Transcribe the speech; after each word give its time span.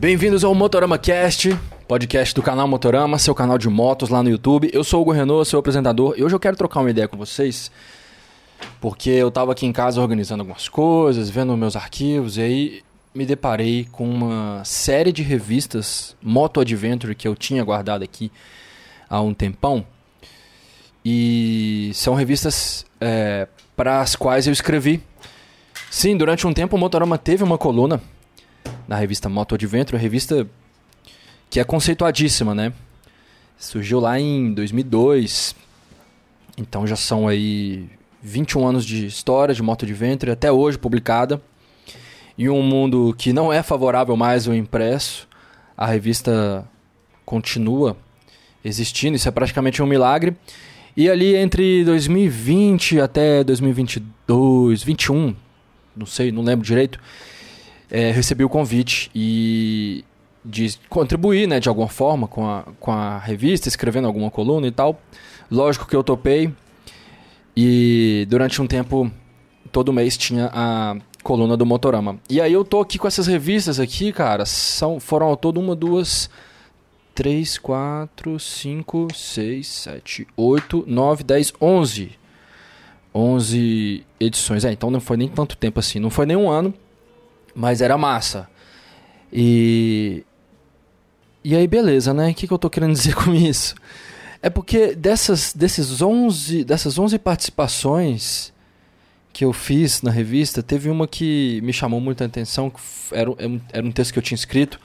Bem-vindos 0.00 0.44
ao 0.44 0.54
Motorama 0.54 0.96
Cast, 0.96 1.54
podcast 1.86 2.34
do 2.34 2.42
canal 2.42 2.66
Motorama, 2.66 3.18
seu 3.18 3.34
canal 3.34 3.58
de 3.58 3.68
motos 3.68 4.08
lá 4.08 4.22
no 4.22 4.30
YouTube. 4.30 4.70
Eu 4.72 4.82
sou 4.82 5.00
o 5.00 5.02
Hugo 5.02 5.12
Renault, 5.12 5.46
seu 5.46 5.58
apresentador, 5.58 6.14
e 6.16 6.24
hoje 6.24 6.34
eu 6.34 6.40
quero 6.40 6.56
trocar 6.56 6.80
uma 6.80 6.88
ideia 6.88 7.06
com 7.06 7.18
vocês, 7.18 7.70
porque 8.80 9.10
eu 9.10 9.30
tava 9.30 9.52
aqui 9.52 9.66
em 9.66 9.72
casa 9.72 10.00
organizando 10.00 10.40
algumas 10.40 10.70
coisas, 10.70 11.28
vendo 11.28 11.54
meus 11.54 11.76
arquivos, 11.76 12.38
e 12.38 12.40
aí 12.40 12.82
me 13.14 13.26
deparei 13.26 13.86
com 13.92 14.08
uma 14.08 14.64
série 14.64 15.12
de 15.12 15.22
revistas 15.22 16.16
Moto 16.22 16.60
Adventure 16.60 17.14
que 17.14 17.28
eu 17.28 17.36
tinha 17.36 17.62
guardado 17.62 18.02
aqui 18.02 18.32
há 19.06 19.20
um 19.20 19.34
tempão. 19.34 19.84
E 21.04 21.90
são 21.92 22.14
revistas 22.14 22.86
é, 22.98 23.46
para 23.76 24.00
as 24.00 24.16
quais 24.16 24.46
eu 24.46 24.52
escrevi. 24.54 25.02
Sim, 25.90 26.16
durante 26.16 26.46
um 26.46 26.54
tempo 26.54 26.74
o 26.74 26.78
Motorama 26.78 27.18
teve 27.18 27.44
uma 27.44 27.58
coluna 27.58 28.00
na 28.90 28.96
revista 28.96 29.28
Moto 29.28 29.54
Adventure, 29.54 29.96
revista 29.96 30.44
que 31.48 31.60
é 31.60 31.64
conceituadíssima, 31.64 32.56
né? 32.56 32.72
Surgiu 33.56 34.00
lá 34.00 34.18
em 34.18 34.52
2002, 34.52 35.54
então 36.58 36.84
já 36.88 36.96
são 36.96 37.28
aí 37.28 37.88
21 38.20 38.66
anos 38.66 38.84
de 38.84 39.06
história 39.06 39.54
de 39.54 39.62
Moto 39.62 39.84
Adventure, 39.84 40.32
até 40.32 40.50
hoje 40.50 40.76
publicada. 40.76 41.40
Em 42.36 42.48
um 42.48 42.62
mundo 42.62 43.14
que 43.16 43.32
não 43.32 43.52
é 43.52 43.62
favorável 43.62 44.16
mais 44.16 44.48
ao 44.48 44.54
impresso, 44.54 45.28
a 45.76 45.86
revista 45.86 46.66
continua 47.24 47.96
existindo, 48.64 49.14
isso 49.14 49.28
é 49.28 49.30
praticamente 49.30 49.80
um 49.80 49.86
milagre. 49.86 50.36
E 50.96 51.08
ali 51.08 51.36
entre 51.36 51.84
2020 51.84 53.00
até 53.00 53.44
2022, 53.44 54.82
21, 54.82 55.36
não 55.96 56.06
sei, 56.06 56.32
não 56.32 56.42
lembro 56.42 56.66
direito, 56.66 56.98
é, 57.90 58.10
recebi 58.10 58.44
o 58.44 58.48
convite 58.48 59.10
e 59.14 60.04
de 60.44 60.78
contribuir, 60.88 61.46
né, 61.46 61.60
de 61.60 61.68
alguma 61.68 61.88
forma 61.88 62.26
com 62.26 62.48
a, 62.48 62.64
com 62.78 62.90
a 62.90 63.18
revista, 63.18 63.68
escrevendo 63.68 64.06
alguma 64.06 64.30
coluna 64.30 64.66
e 64.66 64.70
tal. 64.70 65.00
Lógico 65.50 65.86
que 65.86 65.94
eu 65.94 66.02
topei 66.02 66.52
e 67.56 68.26
durante 68.28 68.62
um 68.62 68.66
tempo, 68.66 69.10
todo 69.70 69.92
mês 69.92 70.16
tinha 70.16 70.50
a 70.52 70.96
coluna 71.22 71.56
do 71.56 71.66
Motorama. 71.66 72.18
E 72.28 72.40
aí 72.40 72.52
eu 72.52 72.64
tô 72.64 72.80
aqui 72.80 72.98
com 72.98 73.06
essas 73.06 73.26
revistas 73.26 73.78
aqui, 73.78 74.12
cara, 74.12 74.46
são, 74.46 74.98
foram 74.98 75.26
ao 75.26 75.36
todo 75.36 75.60
uma, 75.60 75.76
duas, 75.76 76.30
três, 77.14 77.58
quatro, 77.58 78.38
cinco, 78.38 79.08
seis, 79.14 79.66
sete, 79.66 80.26
oito, 80.36 80.84
nove, 80.86 81.22
dez, 81.22 81.52
onze. 81.60 82.12
Onze 83.14 84.04
edições. 84.18 84.64
É, 84.64 84.72
então 84.72 84.90
não 84.90 85.00
foi 85.00 85.16
nem 85.16 85.28
tanto 85.28 85.56
tempo 85.56 85.80
assim. 85.80 85.98
Não 85.98 86.10
foi 86.10 86.24
nem 86.26 86.36
um 86.36 86.48
ano, 86.48 86.72
mas 87.54 87.80
era 87.80 87.96
massa. 87.96 88.48
E. 89.32 90.24
E 91.42 91.56
aí, 91.56 91.66
beleza, 91.66 92.12
né? 92.12 92.30
O 92.30 92.34
que, 92.34 92.46
que 92.46 92.52
eu 92.52 92.58
tô 92.58 92.68
querendo 92.68 92.92
dizer 92.94 93.14
com 93.14 93.32
isso? 93.34 93.74
É 94.42 94.48
porque 94.48 94.94
dessas, 94.94 95.52
desses 95.52 96.00
11, 96.00 96.64
dessas 96.64 96.98
11 96.98 97.18
participações 97.18 98.52
que 99.32 99.44
eu 99.44 99.52
fiz 99.52 100.02
na 100.02 100.10
revista, 100.10 100.62
teve 100.62 100.90
uma 100.90 101.06
que 101.06 101.60
me 101.62 101.72
chamou 101.72 102.00
muita 102.00 102.24
atenção, 102.24 102.70
que 102.70 102.80
era, 103.12 103.30
era 103.72 103.86
um 103.86 103.92
texto 103.92 104.12
que 104.12 104.18
eu 104.18 104.22
tinha 104.22 104.36
escrito, 104.36 104.80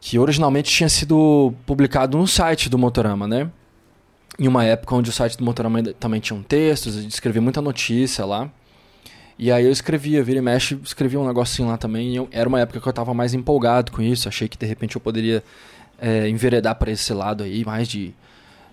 que 0.00 0.18
originalmente 0.18 0.70
tinha 0.70 0.88
sido 0.88 1.52
publicado 1.64 2.18
no 2.18 2.26
site 2.26 2.68
do 2.68 2.78
Motorama, 2.78 3.28
né? 3.28 3.50
Em 4.38 4.48
uma 4.48 4.64
época 4.64 4.94
onde 4.94 5.10
o 5.10 5.12
site 5.12 5.36
do 5.36 5.44
Motorama 5.44 5.82
também 5.94 6.20
tinha 6.20 6.36
um 6.38 6.42
textos, 6.42 6.96
eu 6.96 7.06
escrevi 7.06 7.40
muita 7.40 7.60
notícia 7.60 8.24
lá. 8.24 8.50
E 9.38 9.52
aí 9.52 9.64
eu 9.64 9.70
escrevia, 9.70 10.22
vira 10.22 10.38
e 10.38 10.42
mexe, 10.42 10.76
escrevia 10.82 11.20
um 11.20 11.26
negocinho 11.26 11.68
lá 11.68 11.76
também. 11.76 12.16
Eu, 12.16 12.28
era 12.32 12.48
uma 12.48 12.60
época 12.60 12.80
que 12.80 12.88
eu 12.88 12.90
estava 12.90 13.14
mais 13.14 13.34
empolgado 13.34 13.92
com 13.92 14.02
isso, 14.02 14.28
achei 14.28 14.48
que 14.48 14.58
de 14.58 14.66
repente 14.66 14.96
eu 14.96 15.00
poderia 15.00 15.44
é, 16.00 16.28
enveredar 16.28 16.74
para 16.74 16.90
esse 16.90 17.12
lado 17.12 17.44
aí, 17.44 17.64
mais 17.64 17.86
de, 17.86 18.12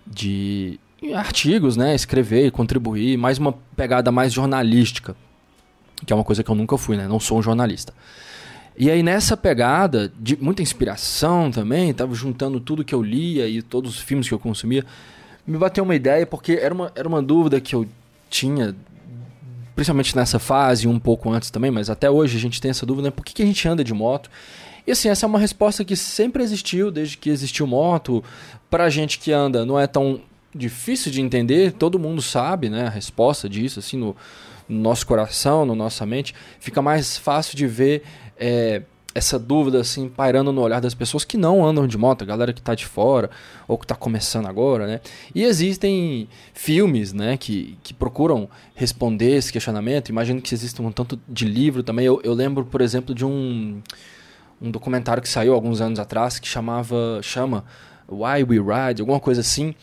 de 0.07 0.79
artigos, 1.13 1.77
né? 1.77 1.93
Escrever, 1.93 2.51
contribuir, 2.51 3.15
mais 3.15 3.37
uma 3.37 3.53
pegada 3.75 4.11
mais 4.11 4.33
jornalística, 4.33 5.15
que 6.03 6.11
é 6.11 6.15
uma 6.15 6.25
coisa 6.25 6.43
que 6.43 6.49
eu 6.49 6.55
nunca 6.55 6.77
fui, 6.77 6.97
né? 6.97 7.07
Não 7.07 7.19
sou 7.19 7.37
um 7.37 7.43
jornalista. 7.43 7.93
E 8.77 8.89
aí 8.89 9.03
nessa 9.03 9.37
pegada 9.37 10.11
de 10.19 10.35
muita 10.41 10.61
inspiração 10.61 11.49
também, 11.51 11.93
tava 11.93 12.13
juntando 12.13 12.59
tudo 12.59 12.83
que 12.83 12.93
eu 12.93 13.01
lia 13.01 13.47
e 13.47 13.61
todos 13.61 13.95
os 13.95 13.99
filmes 13.99 14.27
que 14.27 14.33
eu 14.33 14.39
consumia, 14.39 14.83
me 15.45 15.57
bateu 15.57 15.83
uma 15.83 15.95
ideia 15.95 16.25
porque 16.25 16.53
era 16.53 16.73
uma, 16.73 16.91
era 16.95 17.07
uma 17.07 17.21
dúvida 17.21 17.61
que 17.61 17.75
eu 17.75 17.87
tinha, 18.29 18.75
principalmente 19.75 20.15
nessa 20.15 20.39
fase, 20.39 20.87
um 20.87 20.97
pouco 20.99 21.29
antes 21.29 21.49
também, 21.49 21.69
mas 21.69 21.89
até 21.89 22.09
hoje 22.09 22.37
a 22.37 22.39
gente 22.39 22.61
tem 22.61 22.71
essa 22.71 22.85
dúvida, 22.85 23.09
né? 23.09 23.11
por 23.11 23.25
que, 23.25 23.33
que 23.33 23.43
a 23.43 23.45
gente 23.45 23.67
anda 23.67 23.83
de 23.83 23.93
moto? 23.93 24.29
E 24.87 24.91
assim, 24.91 25.09
essa 25.09 25.25
é 25.25 25.27
uma 25.27 25.39
resposta 25.39 25.83
que 25.83 25.95
sempre 25.95 26.43
existiu, 26.43 26.91
desde 26.91 27.17
que 27.17 27.29
existiu 27.29 27.65
moto. 27.65 28.23
Pra 28.69 28.89
gente 28.89 29.19
que 29.19 29.31
anda, 29.31 29.65
não 29.65 29.79
é 29.79 29.87
tão 29.87 30.21
difícil 30.53 31.11
de 31.11 31.21
entender, 31.21 31.73
todo 31.73 31.99
mundo 31.99 32.21
sabe, 32.21 32.69
né, 32.69 32.85
a 32.85 32.89
resposta 32.89 33.49
disso, 33.49 33.79
assim, 33.79 33.97
no, 33.97 34.15
no 34.69 34.79
nosso 34.79 35.05
coração, 35.05 35.65
na 35.65 35.75
nossa 35.75 36.05
mente. 36.05 36.33
Fica 36.59 36.81
mais 36.81 37.17
fácil 37.17 37.57
de 37.57 37.67
ver 37.67 38.03
é, 38.37 38.83
essa 39.15 39.39
dúvida 39.39 39.79
assim 39.79 40.09
pairando 40.09 40.51
no 40.51 40.61
olhar 40.61 40.81
das 40.81 40.93
pessoas 40.93 41.23
que 41.23 41.37
não 41.37 41.65
andam 41.65 41.87
de 41.87 41.97
moto, 41.97 42.25
galera 42.25 42.51
que 42.51 42.59
está 42.59 42.75
de 42.75 42.85
fora 42.85 43.29
ou 43.65 43.77
que 43.77 43.85
está 43.85 43.95
começando 43.95 44.45
agora, 44.45 44.85
né? 44.85 44.99
E 45.33 45.41
existem 45.43 46.27
filmes, 46.53 47.13
né, 47.13 47.37
que, 47.37 47.77
que 47.81 47.93
procuram 47.93 48.49
responder 48.75 49.37
esse 49.37 49.53
questionamento. 49.53 50.09
Imagino 50.09 50.41
que 50.41 50.53
exista 50.53 50.83
um 50.83 50.91
tanto 50.91 51.17
de 51.29 51.45
livro 51.45 51.81
também. 51.81 52.05
Eu, 52.05 52.19
eu 52.25 52.33
lembro, 52.33 52.65
por 52.65 52.81
exemplo, 52.81 53.15
de 53.15 53.25
um, 53.25 53.81
um 54.61 54.69
documentário 54.69 55.23
que 55.23 55.29
saiu 55.29 55.53
alguns 55.53 55.79
anos 55.79 55.97
atrás 55.97 56.37
que 56.37 56.47
chamava 56.47 57.21
chama 57.23 57.63
Why 58.09 58.43
We 58.43 58.57
Ride, 58.57 59.01
alguma 59.01 59.21
coisa 59.21 59.39
assim, 59.39 59.73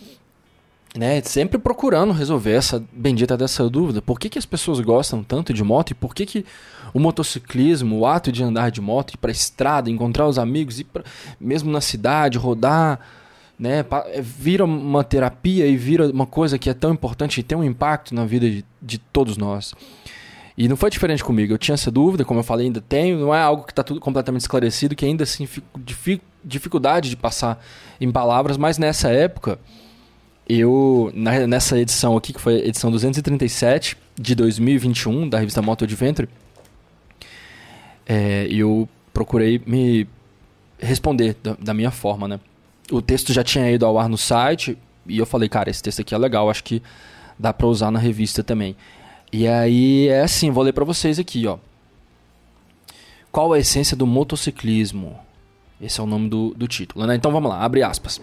né, 0.96 1.22
sempre 1.22 1.58
procurando 1.58 2.12
resolver 2.12 2.52
essa 2.52 2.82
bendita 2.92 3.36
dessa 3.36 3.68
dúvida. 3.68 4.02
Por 4.02 4.18
que, 4.18 4.28
que 4.28 4.38
as 4.38 4.44
pessoas 4.44 4.78
gostam 4.80 5.22
tanto 5.22 5.54
de 5.54 5.64
moto 5.64 5.90
e 5.90 5.94
por 5.94 6.14
que, 6.14 6.26
que 6.26 6.44
o 6.92 7.00
motociclismo, 7.00 7.98
o 7.98 8.06
ato 8.06 8.30
de 8.30 8.42
andar 8.42 8.70
de 8.70 8.80
moto, 8.80 9.14
ir 9.14 9.16
para 9.16 9.30
estrada, 9.30 9.90
encontrar 9.90 10.28
os 10.28 10.38
amigos, 10.38 10.80
ir 10.80 10.84
pra, 10.84 11.02
mesmo 11.40 11.70
na 11.70 11.80
cidade, 11.80 12.36
rodar, 12.36 13.00
né, 13.58 13.84
é, 14.08 14.20
vira 14.20 14.64
uma 14.64 15.02
terapia 15.02 15.66
e 15.66 15.76
vira 15.76 16.10
uma 16.10 16.26
coisa 16.26 16.58
que 16.58 16.68
é 16.68 16.74
tão 16.74 16.92
importante 16.92 17.40
e 17.40 17.42
tem 17.42 17.56
um 17.56 17.64
impacto 17.64 18.14
na 18.14 18.26
vida 18.26 18.50
de, 18.50 18.64
de 18.80 18.98
todos 18.98 19.38
nós. 19.38 19.74
E 20.58 20.68
não 20.68 20.76
foi 20.76 20.90
diferente 20.90 21.24
comigo. 21.24 21.54
Eu 21.54 21.58
tinha 21.58 21.74
essa 21.74 21.90
dúvida, 21.90 22.26
como 22.26 22.40
eu 22.40 22.44
falei, 22.44 22.66
ainda 22.66 22.82
tenho. 22.82 23.18
Não 23.18 23.34
é 23.34 23.40
algo 23.40 23.64
que 23.64 23.72
está 23.72 23.82
tudo 23.82 23.98
completamente 23.98 24.42
esclarecido, 24.42 24.94
que 24.94 25.06
ainda 25.06 25.24
assim 25.24 25.46
fico 25.46 26.22
dificuldade 26.44 27.08
de 27.08 27.16
passar 27.16 27.64
em 28.00 28.10
palavras, 28.10 28.56
mas 28.56 28.76
nessa 28.76 29.08
época 29.08 29.58
eu, 30.58 31.12
nessa 31.14 31.78
edição 31.78 32.16
aqui, 32.16 32.32
que 32.32 32.40
foi 32.40 32.56
a 32.56 32.66
edição 32.66 32.90
237 32.90 33.96
de 34.16 34.34
2021 34.34 35.28
da 35.28 35.38
revista 35.38 35.62
Moto 35.62 35.84
Adventure, 35.84 36.28
é, 38.06 38.46
eu 38.50 38.88
procurei 39.12 39.62
me 39.64 40.06
responder 40.78 41.36
da, 41.42 41.54
da, 41.54 41.74
minha 41.74 41.90
forma, 41.90 42.26
né? 42.26 42.40
O 42.90 43.00
texto 43.00 43.32
já 43.32 43.44
tinha 43.44 43.70
ido 43.70 43.86
ao 43.86 43.98
ar 43.98 44.08
no 44.08 44.18
site 44.18 44.76
e 45.06 45.18
eu 45.18 45.24
falei, 45.24 45.48
cara, 45.48 45.70
esse 45.70 45.82
texto 45.82 46.00
aqui 46.00 46.14
é 46.14 46.18
legal, 46.18 46.50
acho 46.50 46.64
que 46.64 46.82
dá 47.38 47.52
para 47.52 47.66
usar 47.66 47.90
na 47.90 47.98
revista 47.98 48.42
também. 48.42 48.76
E 49.32 49.46
aí 49.46 50.08
é 50.08 50.22
assim, 50.22 50.50
vou 50.50 50.64
ler 50.64 50.72
para 50.72 50.84
vocês 50.84 51.18
aqui, 51.18 51.46
ó. 51.46 51.58
Qual 53.30 53.52
a 53.52 53.58
essência 53.58 53.96
do 53.96 54.06
motociclismo? 54.06 55.18
Esse 55.80 56.00
é 56.00 56.02
o 56.02 56.06
nome 56.06 56.28
do, 56.28 56.52
do 56.54 56.68
título, 56.68 57.06
né? 57.06 57.14
Então 57.14 57.32
vamos 57.32 57.50
lá, 57.50 57.64
abre 57.64 57.82
aspas. 57.82 58.20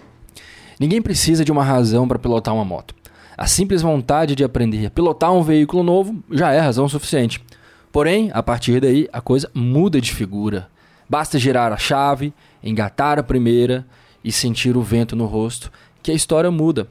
Ninguém 0.79 1.01
precisa 1.01 1.44
de 1.44 1.51
uma 1.51 1.63
razão 1.63 2.07
para 2.07 2.17
pilotar 2.17 2.56
uma 2.56 2.63
moto. 2.63 2.95
A 3.38 3.45
simples 3.48 3.81
vontade 3.81 4.33
de 4.33 4.45
aprender 4.45 4.86
a 4.86 4.89
pilotar 4.89 5.33
um 5.33 5.44
veículo 5.44 5.83
novo 5.83 6.24
já 6.31 6.54
é 6.54 6.59
razão 6.59 6.88
suficiente. 6.88 7.44
Porém, 7.92 8.31
a 8.33 8.42
partir 8.42 8.80
daí, 8.80 9.09
a 9.12 9.19
coisa 9.19 9.51
muda 9.54 10.00
de 10.00 10.13
figura. 10.13 10.69
Basta 11.09 11.38
girar 11.38 11.74
a 11.74 11.77
chave, 11.77 12.33
engatar 12.63 13.19
a 13.19 13.24
primeira 13.24 13.86
e 14.24 14.31
sentir 14.31 14.77
o 14.77 14.81
vento 14.81 15.15
no 15.15 15.25
rosto, 15.25 15.69
que 16.01 16.12
a 16.12 16.13
história 16.13 16.50
muda. 16.50 16.88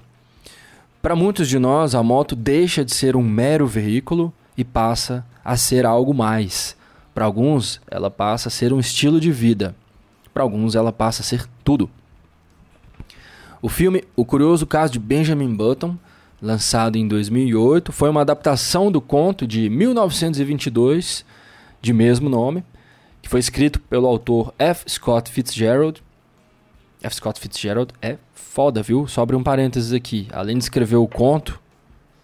Para 1.00 1.16
muitos 1.16 1.48
de 1.48 1.58
nós, 1.58 1.94
a 1.94 2.02
moto 2.02 2.36
deixa 2.36 2.84
de 2.84 2.92
ser 2.92 3.16
um 3.16 3.22
mero 3.22 3.66
veículo 3.66 4.32
e 4.56 4.64
passa 4.64 5.24
a 5.42 5.56
ser 5.56 5.86
algo 5.86 6.12
mais. 6.12 6.76
Para 7.14 7.24
alguns, 7.24 7.80
ela 7.90 8.10
passa 8.10 8.48
a 8.48 8.50
ser 8.50 8.72
um 8.72 8.80
estilo 8.80 9.18
de 9.20 9.32
vida. 9.32 9.74
Para 10.34 10.42
alguns, 10.42 10.74
ela 10.74 10.92
passa 10.92 11.22
a 11.22 11.24
ser 11.24 11.46
tudo. 11.64 11.88
O 13.60 13.68
filme 13.68 14.04
O 14.14 14.24
Curioso 14.24 14.66
Caso 14.66 14.92
de 14.92 15.00
Benjamin 15.00 15.52
Button, 15.52 15.96
lançado 16.40 16.96
em 16.96 17.08
2008, 17.08 17.90
foi 17.90 18.08
uma 18.08 18.20
adaptação 18.20 18.90
do 18.92 19.00
conto 19.00 19.48
de 19.48 19.68
1922 19.68 21.24
de 21.80 21.92
mesmo 21.92 22.28
nome, 22.28 22.62
que 23.20 23.28
foi 23.28 23.40
escrito 23.40 23.80
pelo 23.80 24.06
autor 24.06 24.54
F. 24.58 24.88
Scott 24.88 25.32
Fitzgerald. 25.32 26.00
F. 27.02 27.16
Scott 27.16 27.40
Fitzgerald 27.40 27.92
é 28.00 28.16
foda, 28.32 28.80
viu? 28.80 29.08
Sobre 29.08 29.34
um 29.34 29.42
parênteses 29.42 29.92
aqui. 29.92 30.28
Além 30.32 30.56
de 30.56 30.62
escrever 30.62 30.96
o 30.96 31.08
conto 31.08 31.60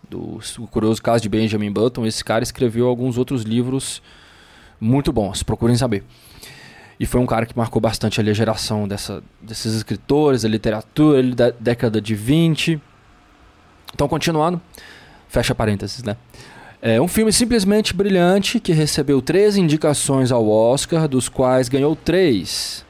do 0.09 0.39
o 0.59 0.69
Curioso 0.69 1.03
Caso 1.03 1.23
de 1.23 1.29
Benjamin 1.29 1.73
Button, 1.73 2.07
esse 2.07 2.25
cara 2.25 2.45
escreveu 2.45 2.87
alguns 2.87 3.19
outros 3.19 3.43
livros 3.43 4.01
muito 4.81 5.13
bons. 5.13 5.43
Procurem 5.43 5.77
saber. 5.77 6.05
E 6.99 7.06
foi 7.06 7.20
um 7.20 7.26
cara 7.26 7.46
que 7.46 7.56
marcou 7.56 7.81
bastante 7.81 8.20
ali 8.20 8.31
a 8.31 8.35
geração 8.35 8.87
dessa, 8.87 9.23
desses 9.41 9.75
escritores, 9.75 10.44
a 10.44 10.49
literatura 10.49 11.19
ali 11.19 11.35
da 11.35 11.50
década 11.50 12.00
de 12.00 12.14
20. 12.14 12.81
Então, 13.93 14.08
continuando, 14.08 14.61
fecha 15.29 15.55
parênteses, 15.55 16.02
né? 16.02 16.17
É 16.81 17.00
um 17.00 17.08
filme 17.08 17.32
simplesmente 17.32 17.94
brilhante 17.94 18.61
que 18.61 18.73
recebeu 18.73 19.23
três 19.23 19.56
indicações 19.56 20.31
ao 20.31 20.46
Oscar, 20.46 21.08
dos 21.08 21.31
quais 21.31 21.69
ganhou 21.69 21.96
três. 21.96 22.85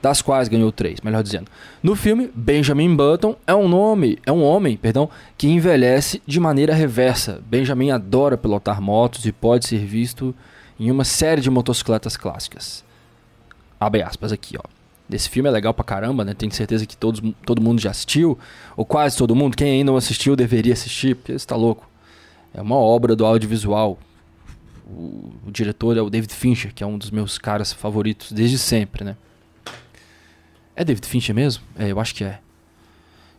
Das 0.00 0.22
quais 0.22 0.48
ganhou 0.48 0.70
três, 0.70 1.00
melhor 1.00 1.22
dizendo. 1.22 1.50
No 1.82 1.96
filme, 1.96 2.30
Benjamin 2.34 2.94
Button 2.94 3.36
é 3.46 3.54
um 3.54 3.68
nome, 3.68 4.18
é 4.24 4.30
um 4.30 4.42
homem, 4.42 4.76
perdão, 4.76 5.10
que 5.36 5.48
envelhece 5.48 6.22
de 6.24 6.38
maneira 6.38 6.72
reversa. 6.72 7.42
Benjamin 7.46 7.90
adora 7.90 8.38
pilotar 8.38 8.80
motos 8.80 9.26
e 9.26 9.32
pode 9.32 9.66
ser 9.66 9.84
visto 9.84 10.34
em 10.78 10.90
uma 10.90 11.04
série 11.04 11.40
de 11.40 11.50
motocicletas 11.50 12.16
clássicas. 12.16 12.84
Abre 13.80 14.02
aspas 14.02 14.30
aqui, 14.30 14.58
ó. 14.58 14.62
Esse 15.10 15.28
filme 15.28 15.48
é 15.48 15.52
legal 15.52 15.74
pra 15.74 15.82
caramba, 15.82 16.24
né? 16.24 16.34
Tenho 16.34 16.52
certeza 16.52 16.86
que 16.86 16.96
todos, 16.96 17.20
todo 17.44 17.60
mundo 17.60 17.80
já 17.80 17.90
assistiu, 17.90 18.38
ou 18.76 18.84
quase 18.84 19.16
todo 19.16 19.34
mundo. 19.34 19.56
Quem 19.56 19.72
ainda 19.72 19.90
não 19.90 19.96
assistiu 19.96 20.36
deveria 20.36 20.74
assistir, 20.74 21.16
porque 21.16 21.36
você 21.36 21.46
tá 21.46 21.56
louco. 21.56 21.88
É 22.54 22.60
uma 22.60 22.76
obra 22.76 23.16
do 23.16 23.24
audiovisual. 23.24 23.98
O, 24.86 25.32
o 25.46 25.50
diretor 25.50 25.96
é 25.96 26.02
o 26.02 26.10
David 26.10 26.32
Fincher, 26.32 26.72
que 26.72 26.84
é 26.84 26.86
um 26.86 26.98
dos 26.98 27.10
meus 27.10 27.38
caras 27.38 27.72
favoritos 27.72 28.30
desde 28.30 28.58
sempre, 28.58 29.02
né? 29.02 29.16
É 30.76 30.84
David 30.84 31.06
Fincher 31.06 31.34
mesmo? 31.34 31.64
É, 31.78 31.90
eu 31.90 31.98
acho 31.98 32.14
que 32.14 32.22
é. 32.22 32.38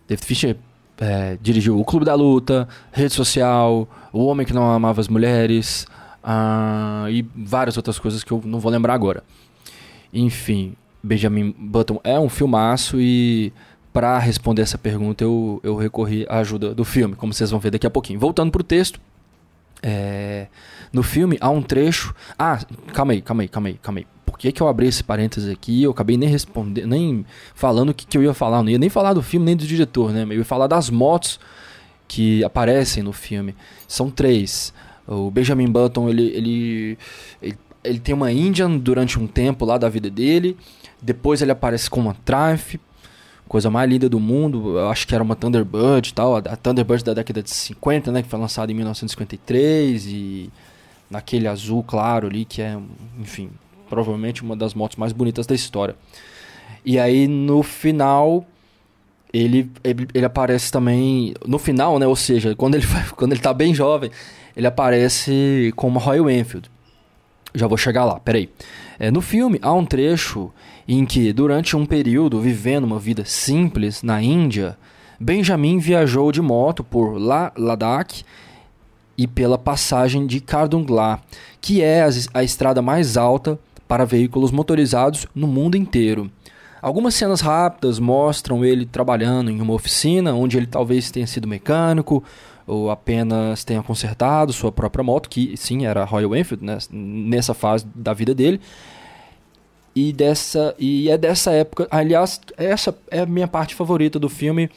David 0.07 0.25
Fincher 0.25 0.57
é, 0.97 1.37
dirigiu 1.41 1.79
O 1.79 1.85
Clube 1.85 2.05
da 2.05 2.15
Luta, 2.15 2.67
Rede 2.91 3.13
Social, 3.13 3.87
O 4.11 4.25
Homem 4.25 4.45
que 4.45 4.53
Não 4.53 4.69
Amava 4.71 4.99
as 4.99 5.07
Mulheres 5.07 5.87
uh, 6.23 7.09
e 7.09 7.25
várias 7.35 7.77
outras 7.77 7.97
coisas 7.97 8.23
que 8.23 8.31
eu 8.31 8.41
não 8.45 8.59
vou 8.59 8.71
lembrar 8.71 8.93
agora. 8.93 9.23
Enfim, 10.13 10.75
Benjamin 11.01 11.55
Button 11.57 11.99
é 12.03 12.19
um 12.19 12.29
filmaço 12.29 12.99
e 12.99 13.51
para 13.93 14.17
responder 14.19 14.61
essa 14.61 14.77
pergunta 14.77 15.23
eu, 15.23 15.59
eu 15.63 15.75
recorri 15.75 16.25
à 16.29 16.37
ajuda 16.37 16.73
do 16.73 16.85
filme, 16.85 17.15
como 17.15 17.33
vocês 17.33 17.51
vão 17.51 17.59
ver 17.59 17.71
daqui 17.71 17.87
a 17.87 17.89
pouquinho. 17.89 18.19
Voltando 18.19 18.51
pro 18.51 18.63
texto, 18.63 18.99
é, 19.81 20.47
no 20.93 21.03
filme 21.03 21.37
há 21.41 21.49
um 21.49 21.61
trecho. 21.61 22.13
Ah, 22.37 22.59
calma 22.93 23.13
aí, 23.13 23.21
calma 23.21 23.43
aí, 23.43 23.47
calma 23.47 23.69
aí, 23.69 23.79
calma 23.81 23.99
aí. 23.99 24.07
Por 24.25 24.37
que, 24.37 24.51
que 24.51 24.61
eu 24.61 24.67
abri 24.67 24.87
esse 24.87 25.03
parênteses 25.03 25.49
aqui? 25.49 25.83
Eu 25.83 25.91
acabei 25.91 26.17
nem 26.17 26.29
respondendo, 26.29 26.87
nem 26.87 27.25
falando 27.53 27.89
o 27.89 27.93
que, 27.93 28.05
que 28.05 28.17
eu 28.17 28.23
ia 28.23 28.33
falar. 28.33 28.59
Eu 28.59 28.63
não 28.63 28.69
ia 28.69 28.77
nem 28.77 28.89
falar 28.89 29.13
do 29.13 29.21
filme 29.21 29.45
nem 29.45 29.55
do 29.55 29.65
diretor, 29.65 30.11
né? 30.11 30.23
Eu 30.23 30.37
ia 30.37 30.45
falar 30.45 30.67
das 30.67 30.89
motos 30.89 31.39
que 32.07 32.43
aparecem 32.43 33.03
no 33.03 33.13
filme. 33.13 33.55
São 33.87 34.09
três. 34.09 34.73
O 35.07 35.29
Benjamin 35.29 35.67
Button 35.67 36.09
ele, 36.09 36.27
ele, 36.27 36.97
ele 37.41 37.57
ele 37.83 37.99
tem 37.99 38.13
uma 38.13 38.31
Indian 38.31 38.77
durante 38.77 39.19
um 39.19 39.27
tempo 39.27 39.65
lá 39.65 39.77
da 39.77 39.89
vida 39.89 40.09
dele. 40.09 40.57
Depois 41.01 41.41
ele 41.41 41.51
aparece 41.51 41.89
com 41.89 41.99
uma 41.99 42.15
Triumph, 42.25 42.75
coisa 43.47 43.69
mais 43.69 43.89
linda 43.89 44.07
do 44.07 44.19
mundo. 44.19 44.77
Eu 44.77 44.89
acho 44.89 45.07
que 45.07 45.15
era 45.15 45.23
uma 45.23 45.35
Thunderbird 45.35 46.09
e 46.09 46.13
tal. 46.13 46.35
A 46.35 46.55
Thunderbird 46.55 47.03
da 47.03 47.13
década 47.13 47.41
de 47.41 47.49
50, 47.49 48.11
né? 48.11 48.21
Que 48.21 48.29
foi 48.29 48.39
lançada 48.39 48.71
em 48.71 48.75
1953. 48.75 50.05
E 50.07 50.49
naquele 51.09 51.47
azul 51.47 51.83
claro 51.83 52.27
ali, 52.27 52.45
que 52.45 52.61
é, 52.61 52.77
enfim, 53.19 53.49
provavelmente 53.89 54.41
uma 54.43 54.55
das 54.55 54.73
motos 54.73 54.97
mais 54.97 55.11
bonitas 55.11 55.47
da 55.47 55.55
história. 55.55 55.95
E 56.85 56.99
aí 56.99 57.27
no 57.27 57.63
final. 57.63 58.45
Ele, 59.33 59.71
ele, 59.81 60.09
ele 60.13 60.25
aparece 60.25 60.69
também 60.69 61.33
no 61.47 61.57
final, 61.57 61.97
né? 61.97 62.05
Ou 62.05 62.17
seja, 62.17 62.53
quando 62.53 62.75
ele, 62.75 62.85
quando 63.15 63.31
ele 63.31 63.39
tá 63.39 63.53
bem 63.53 63.73
jovem, 63.73 64.11
ele 64.57 64.67
aparece 64.67 65.71
com 65.73 65.87
uma 65.87 66.01
Royal 66.01 66.29
Enfield. 66.29 66.69
Já 67.53 67.67
vou 67.67 67.77
chegar 67.77 68.05
lá, 68.05 68.19
peraí. 68.19 68.49
É, 68.99 69.11
no 69.11 69.21
filme, 69.21 69.59
há 69.61 69.73
um 69.73 69.85
trecho 69.85 70.51
em 70.87 71.05
que, 71.05 71.33
durante 71.33 71.75
um 71.75 71.85
período 71.85 72.39
vivendo 72.39 72.85
uma 72.85 72.99
vida 72.99 73.23
simples 73.25 74.03
na 74.03 74.21
Índia, 74.21 74.77
Benjamin 75.19 75.77
viajou 75.77 76.31
de 76.31 76.41
moto 76.41 76.83
por 76.83 77.17
La 77.17 77.51
Ladakh 77.57 78.23
e 79.17 79.27
pela 79.27 79.57
passagem 79.57 80.25
de 80.25 80.39
Kardungla, 80.39 81.21
que 81.59 81.81
é 81.81 82.03
a, 82.03 82.09
a 82.33 82.43
estrada 82.43 82.81
mais 82.81 83.17
alta 83.17 83.59
para 83.87 84.05
veículos 84.05 84.51
motorizados 84.51 85.27
no 85.35 85.47
mundo 85.47 85.75
inteiro. 85.75 86.31
Algumas 86.81 87.13
cenas 87.13 87.41
rápidas 87.41 87.99
mostram 87.99 88.65
ele 88.65 88.85
trabalhando 88.85 89.51
em 89.51 89.61
uma 89.61 89.73
oficina 89.73 90.33
onde 90.33 90.57
ele 90.57 90.65
talvez 90.65 91.11
tenha 91.11 91.27
sido 91.27 91.47
mecânico 91.47 92.23
ou 92.65 92.89
apenas 92.89 93.63
tenha 93.63 93.81
consertado 93.83 94.53
sua 94.53 94.71
própria 94.71 95.03
moto, 95.03 95.29
que 95.29 95.55
sim 95.57 95.85
era 95.85 96.03
Royal 96.03 96.35
Enfield 96.35 96.63
né, 96.63 96.77
nessa 96.91 97.53
fase 97.53 97.85
da 97.93 98.13
vida 98.13 98.33
dele. 98.33 98.59
E 99.95 100.13
dessa 100.13 100.73
e 100.79 101.09
é 101.09 101.17
dessa 101.17 101.51
época, 101.51 101.87
aliás, 101.91 102.39
essa 102.57 102.95
é 103.09 103.19
a 103.19 103.25
minha 103.25 103.47
parte 103.47 103.75
favorita 103.75 104.17
do 104.17 104.29
filme, 104.29 104.69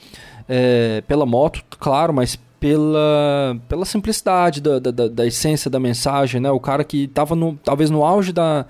é, 0.49 1.03
pela 1.07 1.25
moto, 1.25 1.65
claro, 1.79 2.13
mas 2.13 2.37
pela, 2.59 3.57
pela 3.69 3.85
simplicidade 3.85 4.61
da, 4.61 4.79
da, 4.79 5.07
da, 5.07 5.27
essência 5.27 5.71
da 5.71 5.79
mensagem, 5.79 6.41
né? 6.41 6.51
O 6.51 6.59
cara 6.59 6.83
que 6.83 7.05
estava 7.05 7.37
talvez 7.63 7.91
no 7.91 8.05
auge 8.05 8.33
da, 8.33 8.67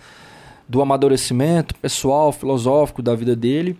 do 0.69 0.82
amadurecimento 0.82 1.75
pessoal, 1.76 2.31
filosófico 2.32 3.00
da 3.00 3.14
vida 3.14 3.34
dele 3.34 3.78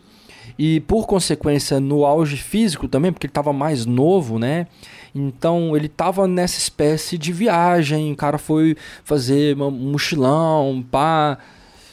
e 0.59 0.81
por 0.81 1.07
consequência 1.07 1.81
no 1.81 2.05
auge 2.05 2.37
físico 2.37 2.87
também, 2.87 3.13
porque 3.13 3.27
ele 3.27 3.31
estava 3.31 3.53
mais 3.53 3.85
novo, 3.85 4.39
né? 4.39 4.67
Então 5.15 5.77
ele 5.77 5.87
estava 5.87 6.27
nessa 6.27 6.59
espécie 6.59 7.19
de 7.19 7.33
viagem, 7.33 8.13
o 8.13 8.17
cara 8.17 8.39
foi 8.39 8.77
fazer 9.05 9.57
um 9.61 9.71
mochilão, 9.71 10.85
pá. 10.91 11.39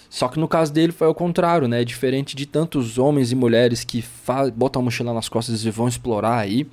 Só 0.10 0.28
que 0.28 0.40
no 0.40 0.48
caso 0.48 0.74
dele 0.74 0.92
foi 0.92 1.08
ao 1.08 1.16
contrário, 1.16 1.68
né? 1.68 1.86
Diferente 1.86 2.36
de 2.36 2.46
tantos 2.46 2.98
homens 2.98 3.32
e 3.32 3.36
mulheres 3.36 3.84
que 3.84 4.04
botam 4.56 4.82
a 4.82 4.86
mochila 4.86 5.14
nas 5.14 5.30
costas 5.30 5.64
e 5.64 5.72
vão 5.72 5.88
explorar 5.88 6.38
aí, 6.38 6.68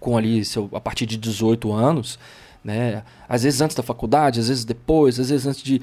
com 0.00 0.16
ali 0.16 0.44
seu, 0.44 0.68
a 0.72 0.80
partir 0.80 1.06
de 1.06 1.16
18 1.16 1.72
anos, 1.72 2.18
né? 2.64 3.02
Às 3.28 3.42
vezes 3.42 3.60
antes 3.60 3.76
da 3.76 3.82
faculdade, 3.82 4.40
às 4.40 4.48
vezes 4.48 4.64
depois, 4.64 5.18
às 5.18 5.30
vezes 5.30 5.46
antes 5.46 5.62
de 5.62 5.80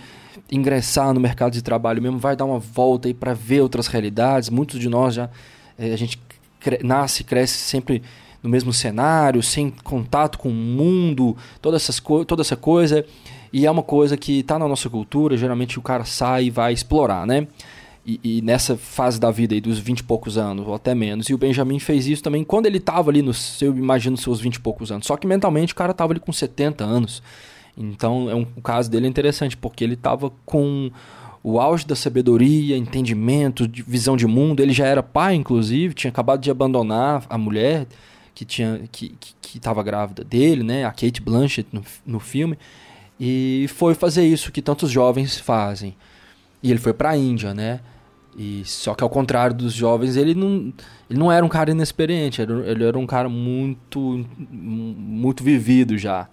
ingressar 0.52 1.14
no 1.14 1.20
mercado 1.20 1.54
de 1.54 1.62
trabalho 1.62 2.02
mesmo, 2.02 2.18
vai 2.18 2.36
dar 2.36 2.46
uma 2.46 2.60
volta 2.60 3.08
aí 3.08 3.14
para 3.14 3.34
ver 3.34 3.62
outras 3.62 3.88
realidades. 3.88 4.50
Muitos 4.50 4.80
de 4.80 4.90
nós 4.90 5.14
já 5.14 5.30
é, 5.78 5.94
a 5.94 5.98
gente 5.98 6.20
cre 6.60 6.80
nasce, 6.84 7.24
cresce 7.24 7.58
sempre 7.58 8.04
no 8.42 8.50
mesmo 8.50 8.72
cenário, 8.72 9.44
sem 9.44 9.70
contato 9.84 10.38
com 10.38 10.50
o 10.50 10.54
mundo, 10.54 11.36
toda, 11.62 11.76
essas 11.76 12.02
toda 12.26 12.42
essa 12.42 12.56
coisa. 12.56 13.06
E 13.52 13.66
é 13.66 13.71
uma 13.71 13.83
coisa 13.83 14.16
que 14.16 14.40
está 14.40 14.59
na 14.59 14.68
nossa 14.68 14.90
cultura, 14.90 15.36
geralmente 15.36 15.80
o 15.80 15.81
cara 15.81 16.06
sai 16.06 16.45
e 16.45 16.50
vai 16.50 16.71
explorar, 16.71 17.26
né? 17.26 17.48
E, 18.06 18.19
e, 18.23 18.41
nessa 18.41 18.75
fase 18.75 19.19
da 19.19 19.29
vida 19.29 19.53
aí, 19.53 19.61
dos 19.61 19.77
20 19.77 19.99
e 19.99 20.03
poucos 20.03 20.37
anos, 20.37 20.65
ou 20.65 20.73
até 20.73 20.95
menos. 20.95 21.29
E 21.29 21.33
o 21.33 21.37
Benjamin 21.37 21.79
fez 21.79 22.07
isso 22.07 22.23
também 22.23 22.44
quando 22.44 22.65
ele 22.65 22.77
estava 22.77 23.11
ali, 23.11 23.21
no 23.21 23.33
seu, 23.33 23.71
eu 23.71 23.77
imagino, 23.77 24.18
seus 24.18 24.39
20 24.39 24.56
e 24.56 24.59
poucos 24.59 24.91
anos. 24.91 25.06
Só 25.06 25.15
que 25.15 25.27
mentalmente 25.27 25.73
o 25.73 25.75
cara 25.75 25.91
estava 25.91 26.13
ali 26.13 26.19
com 26.19 26.31
70 26.31 26.83
anos. 26.83 27.21
Então 27.77 28.29
é 28.29 28.35
um, 28.35 28.47
o 28.56 28.61
caso 28.61 28.89
dele 28.89 29.06
é 29.06 29.09
interessante, 29.09 29.56
porque 29.56 29.83
ele 29.83 29.94
estava 29.94 30.31
com 30.45 30.89
o 31.44 31.59
auge 31.59 31.85
da 31.85 31.95
sabedoria, 31.95 32.75
entendimento, 32.75 33.68
de 33.68 33.83
visão 33.83 34.18
de 34.18 34.25
mundo. 34.25 34.61
Ele 34.61 34.73
já 34.73 34.85
era 34.85 35.03
pai, 35.03 35.35
inclusive, 35.35 35.94
tinha 35.94 36.09
acabado 36.09 36.41
de 36.41 36.49
abandonar 36.49 37.25
a 37.29 37.37
mulher 37.37 37.85
que 38.33 38.45
tinha 38.45 38.81
que 38.91 39.13
estava 39.57 39.83
grávida 39.83 40.23
dele, 40.23 40.63
né, 40.63 40.85
a 40.85 40.91
Kate 40.91 41.21
Blanchett 41.21 41.68
no, 41.73 41.83
no 42.06 42.19
filme, 42.19 42.57
e 43.19 43.65
foi 43.69 43.94
fazer 43.94 44.25
isso 44.25 44.51
que 44.51 44.61
tantos 44.61 44.91
jovens 44.91 45.37
fazem. 45.37 45.95
E 46.61 46.69
ele 46.69 46.80
foi 46.80 46.94
para 46.94 47.11
a 47.11 47.18
Índia, 47.18 47.54
né? 47.54 47.80
E 48.37 48.63
só 48.66 48.94
que 48.94 49.04
ao 49.04 49.09
contrário 49.09 49.56
dos 49.56 49.73
jovens, 49.73 50.16
ele 50.16 50.33
não, 50.33 50.73
ele 51.09 51.19
não 51.19 51.31
era 51.31 51.45
um 51.45 51.49
cara 51.49 51.71
inexperiente, 51.71 52.42
ele 52.42 52.83
era 52.83 52.97
um 52.97 53.07
cara 53.07 53.28
muito 53.28 54.25
muito 54.39 55.44
vivido 55.44 55.97
já. 55.97 56.28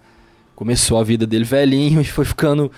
Começou 0.54 0.99
a 0.99 1.04
vida 1.04 1.26
dele 1.26 1.45
velhinho 1.45 2.00
e 2.02 2.04
foi 2.04 2.25
ficando 2.25 2.71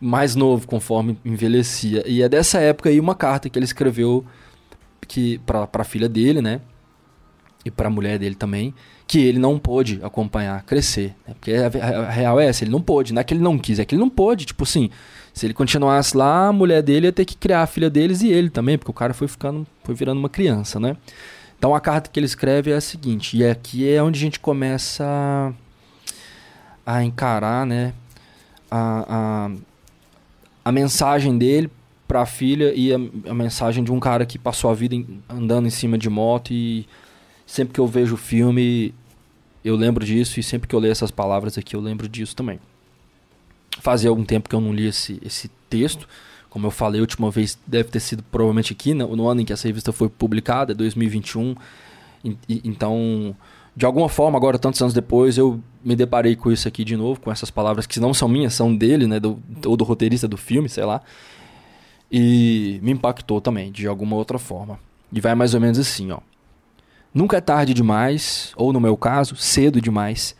mais 0.00 0.34
novo 0.34 0.66
conforme 0.66 1.18
envelhecia. 1.24 2.02
E 2.06 2.22
é 2.22 2.28
dessa 2.28 2.58
época 2.60 2.88
aí 2.90 3.00
uma 3.00 3.14
carta 3.14 3.48
que 3.48 3.58
ele 3.58 3.64
escreveu 3.64 4.24
que 5.08 5.38
para 5.38 5.68
a 5.72 5.84
filha 5.84 6.08
dele, 6.08 6.40
né? 6.40 6.60
e 7.64 7.70
para 7.70 7.88
a 7.88 7.90
mulher 7.90 8.18
dele 8.18 8.34
também, 8.34 8.74
que 9.06 9.18
ele 9.18 9.38
não 9.38 9.58
pôde 9.58 10.00
acompanhar 10.02 10.62
crescer. 10.64 11.14
Né? 11.26 11.34
Porque 11.34 11.52
a, 11.52 11.66
a, 11.66 12.10
real 12.10 12.40
é 12.40 12.46
essa, 12.46 12.64
ele 12.64 12.70
não 12.70 12.80
pôde, 12.80 13.12
não 13.12 13.20
é 13.20 13.24
que 13.24 13.34
ele 13.34 13.42
não 13.42 13.58
quis, 13.58 13.78
é 13.78 13.84
que 13.84 13.94
ele 13.94 14.00
não 14.00 14.10
pôde, 14.10 14.46
tipo 14.46 14.64
assim, 14.64 14.90
se 15.40 15.46
ele 15.46 15.54
continuasse 15.54 16.14
lá, 16.14 16.48
a 16.48 16.52
mulher 16.52 16.82
dele 16.82 17.06
ia 17.06 17.12
ter 17.12 17.24
que 17.24 17.34
criar 17.34 17.62
a 17.62 17.66
filha 17.66 17.88
deles 17.88 18.20
e 18.20 18.28
ele 18.28 18.50
também, 18.50 18.76
porque 18.76 18.90
o 18.90 18.94
cara 18.94 19.14
foi 19.14 19.26
ficando, 19.26 19.66
foi 19.82 19.94
virando 19.94 20.18
uma 20.18 20.28
criança, 20.28 20.78
né? 20.78 20.98
Então 21.58 21.74
a 21.74 21.80
carta 21.80 22.10
que 22.10 22.20
ele 22.20 22.26
escreve 22.26 22.70
é 22.70 22.74
a 22.74 22.80
seguinte, 22.80 23.38
e 23.38 23.46
aqui 23.46 23.88
é 23.88 24.02
onde 24.02 24.18
a 24.18 24.20
gente 24.20 24.38
começa 24.38 25.54
a, 26.84 27.02
encarar, 27.02 27.64
né, 27.64 27.94
a, 28.70 29.46
a, 29.46 29.50
a 30.62 30.70
mensagem 30.72 31.38
dele 31.38 31.70
para 32.06 32.20
a 32.20 32.26
filha 32.26 32.74
e 32.76 32.92
a, 32.92 32.98
a, 33.30 33.32
mensagem 33.32 33.82
de 33.82 33.90
um 33.90 33.98
cara 33.98 34.26
que 34.26 34.38
passou 34.38 34.70
a 34.70 34.74
vida 34.74 34.94
em, 34.94 35.22
andando 35.26 35.66
em 35.66 35.70
cima 35.70 35.96
de 35.96 36.10
moto 36.10 36.52
e 36.52 36.86
sempre 37.46 37.72
que 37.72 37.80
eu 37.80 37.86
vejo 37.86 38.12
o 38.12 38.18
filme, 38.18 38.94
eu 39.64 39.74
lembro 39.74 40.04
disso 40.04 40.38
e 40.38 40.42
sempre 40.42 40.68
que 40.68 40.74
eu 40.74 40.78
leio 40.78 40.92
essas 40.92 41.10
palavras 41.10 41.56
aqui, 41.56 41.74
eu 41.74 41.80
lembro 41.80 42.06
disso 42.10 42.36
também. 42.36 42.60
Fazia 43.78 44.10
algum 44.10 44.24
tempo 44.24 44.48
que 44.48 44.54
eu 44.54 44.60
não 44.60 44.72
li 44.72 44.86
esse, 44.86 45.20
esse 45.24 45.48
texto, 45.68 46.08
Como 46.48 46.66
eu 46.66 46.70
falei, 46.70 47.00
a 47.00 47.02
última 47.02 47.30
vez 47.30 47.58
deve 47.66 47.90
ter 47.90 48.00
sido 48.00 48.22
provavelmente 48.24 48.72
aqui, 48.72 48.92
no, 48.92 49.14
no 49.14 49.28
ano 49.28 49.40
em 49.40 49.44
que 49.44 49.52
essa 49.52 49.68
revista 49.68 49.92
foi 49.92 50.08
publicada, 50.08 50.74
2021. 50.74 51.54
E, 52.24 52.36
e, 52.48 52.60
então, 52.64 53.34
de 53.76 53.86
alguma 53.86 54.08
forma, 54.08 54.36
agora, 54.36 54.58
tantos 54.58 54.80
anos 54.82 54.92
depois, 54.92 55.38
eu 55.38 55.60
me 55.84 55.94
deparei 55.94 56.34
com 56.34 56.50
isso 56.50 56.66
aqui 56.66 56.84
de 56.84 56.96
novo, 56.96 57.20
com 57.20 57.30
essas 57.30 57.50
palavras 57.50 57.86
que 57.86 58.00
não 58.00 58.12
são 58.12 58.28
minhas, 58.28 58.52
são 58.52 58.74
dele, 58.74 59.06
né? 59.06 59.20
Do, 59.20 59.40
ou 59.64 59.76
do 59.76 59.84
roteirista 59.84 60.26
do 60.26 60.36
filme, 60.36 60.68
sei 60.68 60.84
lá. 60.84 61.00
E 62.10 62.80
me 62.82 62.90
impactou 62.90 63.40
também, 63.40 63.70
de 63.70 63.86
alguma 63.86 64.16
outra 64.16 64.38
forma. 64.38 64.78
E 65.12 65.20
vai 65.20 65.34
mais 65.34 65.54
ou 65.54 65.60
menos 65.60 65.78
assim, 65.78 66.10
ó. 66.10 66.18
Nunca 67.14 67.36
é 67.36 67.40
tarde 67.40 67.72
demais, 67.72 68.52
ou 68.56 68.72
no 68.72 68.80
meu 68.80 68.96
caso, 68.96 69.36
cedo 69.36 69.80
demais, 69.80 70.34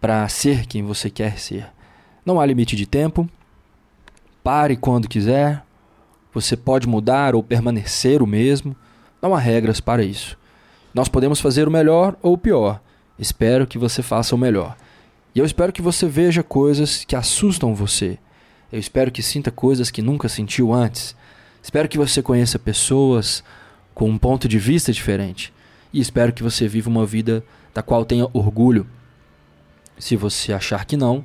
para 0.00 0.26
ser 0.28 0.66
quem 0.66 0.82
você 0.82 1.10
quer 1.10 1.38
ser. 1.38 1.68
Não 2.28 2.38
há 2.38 2.44
limite 2.44 2.76
de 2.76 2.84
tempo. 2.84 3.26
Pare 4.44 4.76
quando 4.76 5.08
quiser. 5.08 5.64
Você 6.34 6.56
pode 6.56 6.86
mudar 6.86 7.34
ou 7.34 7.42
permanecer 7.42 8.22
o 8.22 8.26
mesmo. 8.26 8.76
Não 9.22 9.34
há 9.34 9.38
regras 9.38 9.80
para 9.80 10.04
isso. 10.04 10.36
Nós 10.92 11.08
podemos 11.08 11.40
fazer 11.40 11.66
o 11.66 11.70
melhor 11.70 12.14
ou 12.20 12.34
o 12.34 12.38
pior. 12.38 12.82
Espero 13.18 13.66
que 13.66 13.78
você 13.78 14.02
faça 14.02 14.34
o 14.34 14.38
melhor. 14.38 14.76
E 15.34 15.38
eu 15.38 15.46
espero 15.46 15.72
que 15.72 15.80
você 15.80 16.06
veja 16.06 16.42
coisas 16.42 17.02
que 17.02 17.16
assustam 17.16 17.74
você 17.74 18.18
eu 18.70 18.78
espero 18.78 19.10
que 19.10 19.22
sinta 19.22 19.50
coisas 19.50 19.90
que 19.90 20.02
nunca 20.02 20.28
sentiu 20.28 20.74
antes. 20.74 21.16
Espero 21.62 21.88
que 21.88 21.96
você 21.96 22.20
conheça 22.20 22.58
pessoas 22.58 23.42
com 23.94 24.10
um 24.10 24.18
ponto 24.18 24.46
de 24.46 24.58
vista 24.58 24.92
diferente. 24.92 25.52
E 25.90 26.00
espero 26.00 26.34
que 26.34 26.42
você 26.42 26.68
viva 26.68 26.90
uma 26.90 27.06
vida 27.06 27.42
da 27.72 27.82
qual 27.82 28.04
tenha 28.04 28.28
orgulho. 28.34 28.86
Se 29.98 30.16
você 30.16 30.52
achar 30.52 30.84
que 30.84 30.98
não, 30.98 31.24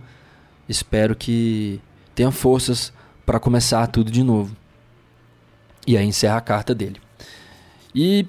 espero 0.67 1.15
que 1.15 1.79
tenha 2.15 2.31
forças 2.31 2.93
para 3.25 3.39
começar 3.39 3.87
tudo 3.87 4.11
de 4.11 4.23
novo. 4.23 4.55
E 5.85 5.97
aí 5.97 6.05
encerra 6.05 6.37
a 6.37 6.41
carta 6.41 6.73
dele. 6.73 7.01
E 7.93 8.25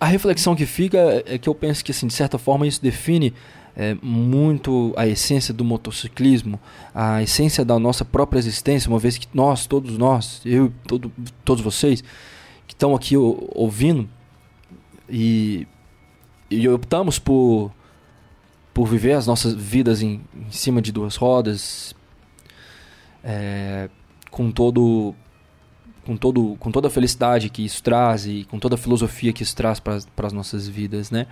a 0.00 0.06
reflexão 0.06 0.56
que 0.56 0.66
fica 0.66 1.22
é 1.26 1.38
que 1.38 1.48
eu 1.48 1.54
penso 1.54 1.84
que, 1.84 1.92
assim, 1.92 2.06
de 2.06 2.14
certa 2.14 2.38
forma, 2.38 2.66
isso 2.66 2.82
define 2.82 3.34
é, 3.76 3.96
muito 4.02 4.92
a 4.96 5.06
essência 5.06 5.54
do 5.54 5.64
motociclismo, 5.64 6.58
a 6.92 7.22
essência 7.22 7.64
da 7.64 7.78
nossa 7.78 8.04
própria 8.04 8.38
existência, 8.38 8.90
uma 8.90 8.98
vez 8.98 9.16
que 9.16 9.28
nós, 9.32 9.66
todos 9.66 9.96
nós, 9.96 10.40
eu 10.44 10.72
todo, 10.86 11.12
todos 11.44 11.62
vocês 11.62 12.02
que 12.66 12.74
estão 12.74 12.94
aqui 12.94 13.16
ouvindo 13.16 14.08
e, 15.08 15.66
e 16.50 16.68
optamos 16.68 17.20
por, 17.20 17.70
por 18.78 18.86
viver 18.86 19.14
as 19.14 19.26
nossas 19.26 19.54
vidas 19.54 20.02
em, 20.02 20.20
em 20.36 20.52
cima 20.52 20.80
de 20.80 20.92
duas 20.92 21.16
rodas, 21.16 21.96
é, 23.24 23.90
com 24.30 24.52
todo 24.52 25.16
com, 26.06 26.16
todo, 26.16 26.56
com 26.60 26.70
toda 26.70 26.86
a 26.86 26.90
felicidade 26.90 27.50
que 27.50 27.64
isso 27.64 27.82
traz 27.82 28.24
e 28.24 28.46
com 28.48 28.56
toda 28.56 28.76
a 28.76 28.78
filosofia 28.78 29.32
que 29.32 29.42
isso 29.42 29.56
traz 29.56 29.80
para 29.80 29.96
as 30.22 30.32
nossas 30.32 30.68
vidas, 30.68 31.10
né? 31.10 31.26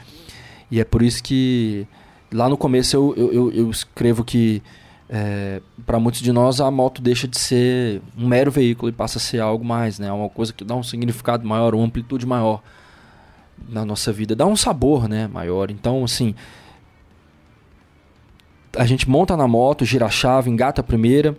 E 0.72 0.80
é 0.80 0.84
por 0.84 1.02
isso 1.02 1.22
que 1.22 1.86
lá 2.32 2.48
no 2.48 2.56
começo 2.56 2.96
eu, 2.96 3.30
eu, 3.32 3.52
eu 3.52 3.70
escrevo 3.70 4.24
que 4.24 4.60
é, 5.08 5.62
para 5.86 6.00
muitos 6.00 6.22
de 6.22 6.32
nós 6.32 6.60
a 6.60 6.68
moto 6.68 7.00
deixa 7.00 7.28
de 7.28 7.38
ser 7.38 8.02
um 8.18 8.26
mero 8.26 8.50
veículo 8.50 8.88
e 8.88 8.92
passa 8.92 9.18
a 9.18 9.20
ser 9.20 9.38
algo 9.38 9.64
mais, 9.64 10.00
né? 10.00 10.10
Uma 10.10 10.28
coisa 10.28 10.52
que 10.52 10.64
dá 10.64 10.74
um 10.74 10.82
significado 10.82 11.46
maior, 11.46 11.76
uma 11.76 11.84
amplitude 11.84 12.26
maior 12.26 12.60
na 13.68 13.84
nossa 13.84 14.12
vida, 14.12 14.34
dá 14.34 14.46
um 14.46 14.56
sabor, 14.56 15.08
né, 15.08 15.28
maior. 15.28 15.70
Então, 15.70 16.02
assim, 16.02 16.34
a 18.76 18.86
gente 18.86 19.08
monta 19.08 19.36
na 19.36 19.48
moto, 19.48 19.84
gira 19.84 20.06
a 20.06 20.10
chave, 20.10 20.50
engata 20.50 20.80
a 20.80 20.84
primeira, 20.84 21.36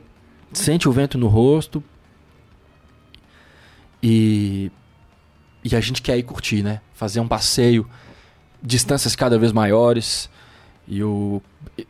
sente 0.51 0.87
o 0.87 0.91
vento 0.91 1.17
no 1.17 1.27
rosto 1.27 1.83
e 4.01 4.71
e 5.63 5.75
a 5.75 5.81
gente 5.81 6.01
quer 6.01 6.17
ir 6.17 6.23
curtir, 6.23 6.63
né? 6.63 6.79
Fazer 6.93 7.19
um 7.19 7.27
passeio, 7.27 7.85
distâncias 8.63 9.15
cada 9.15 9.37
vez 9.37 9.51
maiores, 9.51 10.29
e 10.87 11.03
o, 11.03 11.41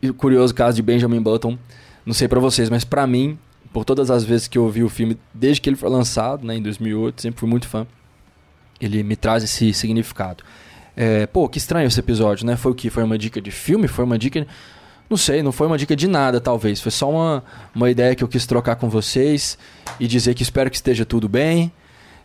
e 0.02 0.10
o 0.10 0.14
curioso 0.14 0.52
caso 0.52 0.74
de 0.76 0.82
Benjamin 0.82 1.22
Button, 1.22 1.56
não 2.04 2.12
sei 2.12 2.26
para 2.26 2.40
vocês, 2.40 2.68
mas 2.68 2.84
para 2.84 3.06
mim, 3.06 3.38
por 3.72 3.84
todas 3.84 4.10
as 4.10 4.24
vezes 4.24 4.48
que 4.48 4.58
eu 4.58 4.68
vi 4.68 4.82
o 4.82 4.88
filme, 4.88 5.16
desde 5.32 5.60
que 5.60 5.68
ele 5.68 5.76
foi 5.76 5.88
lançado, 5.88 6.44
né, 6.44 6.56
em 6.56 6.62
2008, 6.62 7.22
sempre 7.22 7.38
fui 7.38 7.48
muito 7.48 7.68
fã, 7.68 7.86
ele 8.80 9.02
me 9.02 9.14
traz 9.14 9.44
esse 9.44 9.72
significado. 9.72 10.42
É, 10.96 11.26
pô, 11.26 11.48
que 11.48 11.58
estranho 11.58 11.86
esse 11.86 12.00
episódio, 12.00 12.44
né? 12.44 12.56
Foi 12.56 12.72
o 12.72 12.74
que? 12.74 12.90
Foi 12.90 13.04
uma 13.04 13.16
dica 13.16 13.40
de 13.40 13.52
filme? 13.52 13.86
Foi 13.86 14.04
uma 14.04 14.18
dica. 14.18 14.44
Não 15.08 15.16
sei, 15.16 15.42
não 15.42 15.52
foi 15.52 15.66
uma 15.66 15.78
dica 15.78 15.96
de 15.96 16.06
nada, 16.06 16.40
talvez. 16.40 16.80
Foi 16.80 16.92
só 16.92 17.10
uma, 17.10 17.44
uma 17.74 17.90
ideia 17.90 18.14
que 18.14 18.22
eu 18.22 18.28
quis 18.28 18.46
trocar 18.46 18.76
com 18.76 18.90
vocês 18.90 19.56
e 19.98 20.06
dizer 20.06 20.34
que 20.34 20.42
espero 20.42 20.70
que 20.70 20.76
esteja 20.76 21.04
tudo 21.04 21.28
bem. 21.28 21.72